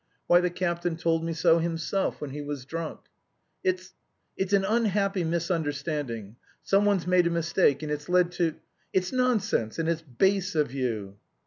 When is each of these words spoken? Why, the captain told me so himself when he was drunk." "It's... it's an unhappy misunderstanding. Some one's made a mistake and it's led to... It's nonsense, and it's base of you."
Why, 0.25 0.41
the 0.41 0.49
captain 0.49 0.97
told 0.97 1.23
me 1.23 1.31
so 1.31 1.59
himself 1.59 2.19
when 2.21 2.31
he 2.31 2.41
was 2.41 2.65
drunk." 2.65 3.01
"It's... 3.63 3.93
it's 4.35 4.51
an 4.51 4.65
unhappy 4.65 5.23
misunderstanding. 5.23 6.37
Some 6.63 6.85
one's 6.85 7.05
made 7.05 7.27
a 7.27 7.29
mistake 7.29 7.83
and 7.83 7.91
it's 7.91 8.09
led 8.09 8.31
to... 8.31 8.55
It's 8.93 9.11
nonsense, 9.13 9.77
and 9.77 9.87
it's 9.87 10.01
base 10.01 10.55
of 10.55 10.73
you." 10.73 11.17